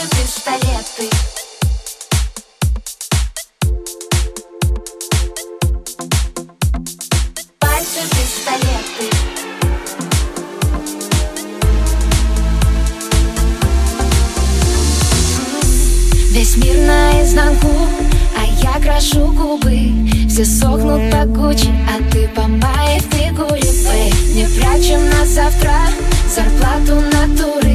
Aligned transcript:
Пальцы 0.00 0.16
пистолеты 0.16 1.10
Пальцы 7.58 8.00
пистолеты 8.08 9.10
Весь 16.30 16.56
мир 16.56 16.76
наизнанку, 16.86 17.68
а 18.38 18.44
я 18.62 18.80
крашу 18.82 19.26
губы. 19.32 19.92
Все 20.30 20.46
сохнут 20.46 21.10
по 21.10 21.26
Гуччи, 21.26 21.68
а 21.86 22.10
ты 22.10 22.26
по 22.28 22.42
моей 22.42 23.00
фигуре, 23.00 23.70
бэй 23.84 24.14
Не 24.34 24.46
прячем 24.46 25.10
на 25.10 25.26
завтра 25.26 25.74
зарплату 26.26 27.02
натуры 27.12 27.69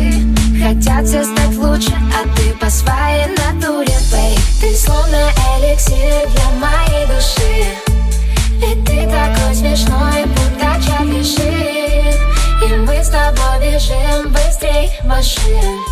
Хотят 0.66 1.06
все 1.06 1.24
стать 1.24 1.56
лучше, 1.58 1.94
а 2.12 2.28
ты 2.36 2.50
по 2.54 2.68
своей 2.72 3.28
натуре, 3.38 3.96
бэй 4.12 4.36
Ты 4.60 4.76
словно 4.76 5.30
эликсир 5.60 6.28
для 6.28 6.50
моей 6.60 7.06
души. 7.06 7.68
Ведь 8.54 8.84
ты 8.84 9.06
такой 9.06 9.54
смешной, 9.54 10.26
будто 10.26 10.82
Чарли 10.84 11.22
Шин 11.22 12.68
И 12.68 12.78
мы 12.78 13.04
с 13.04 13.10
тобой 13.10 13.60
бежим 13.62 14.34
быстрей 14.34 14.90
машин. 15.04 15.84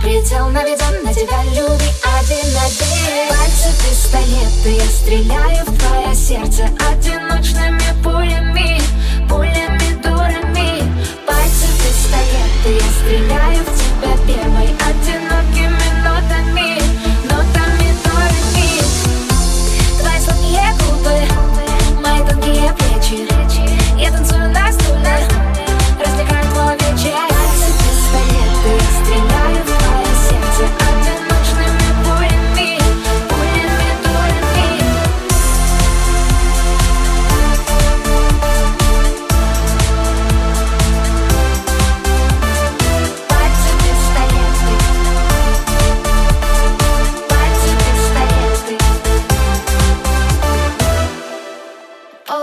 Предел 0.00 0.48
наведен 0.48 1.04
на 1.04 1.12
тебя, 1.12 1.44
люби 1.54 1.92
один 2.18 2.54
на 2.54 2.64
один. 2.64 3.28
Пальцы 3.28 3.68
пистолеты, 3.84 4.70
я 4.70 4.90
стреляю 4.90 5.66
в 5.66 5.78
твое 5.78 6.14
сердце 6.14 6.66
Одиночными 6.90 8.02
пулями, 8.02 8.17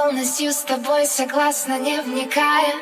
Полностью 0.06 0.52
с 0.52 0.58
тобой 0.58 1.08
согласна, 1.08 1.80
не 1.80 2.00
вникая. 2.00 2.75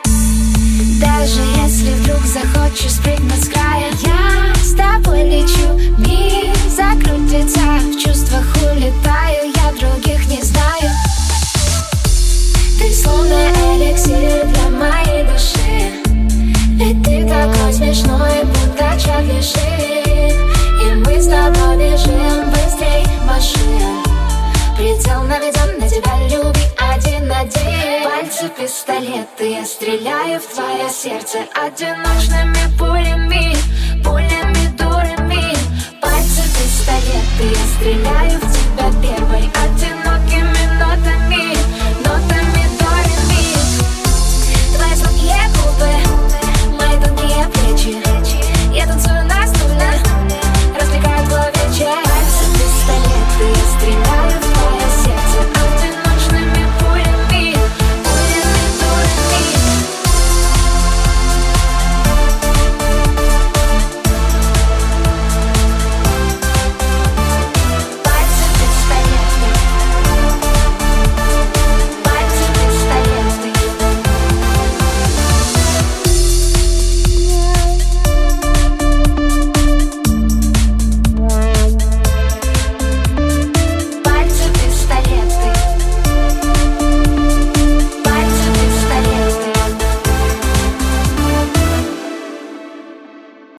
Даже 0.99 1.39
если 1.63 1.93
вдруг 1.93 2.19
захочешь 2.25 2.95
спрыгнуть 2.95 3.45
с 3.45 3.47
края 3.47 3.89
Я 4.01 4.53
с 4.61 4.73
тобой 4.73 5.23
лечу, 5.29 5.69
мир 5.99 6.53
закрутится 6.67 7.61
В 7.79 7.97
чувствах 7.97 8.43
улетаю, 8.69 9.53
я 9.55 9.71
других 9.71 10.27
не 10.27 10.41
знаю. 10.41 10.91
Ты 12.77 12.93
словно 12.93 13.51
эликсир 13.71 14.45
для 14.45 14.69
моей 14.77 15.23
души. 15.23 16.03
Ведь 16.71 17.03
ты 17.05 17.25
такой 17.25 17.71
смешной, 17.71 18.43
будто 18.43 18.99
Шин 18.99 19.61
И 20.81 20.95
мы 20.95 21.21
с 21.21 21.27
тобой 21.27 21.77
бежим 21.77 22.49
быстрей 22.49 23.05
машин 23.25 24.03
Предел 24.75 25.23
наведен 25.23 25.79
на 25.79 25.87
тебя, 25.87 26.17
люби 26.29 26.62
Пальцы 28.63 28.85
пистолеты, 28.85 29.49
я 29.49 29.65
стреляю 29.65 30.39
в 30.39 30.45
твое 30.45 30.89
сердце 30.89 31.39
Одиночными 31.53 32.77
пулями, 32.79 33.62